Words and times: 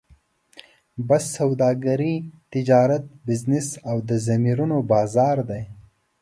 بس 1.07 1.23
سوداګري، 1.37 2.15
تجارت، 2.53 3.03
بزنس 3.27 3.67
او 3.89 3.97
د 4.09 4.09
ضمیرونو 4.27 4.77
بازار 4.91 5.37
دی. 5.49 5.63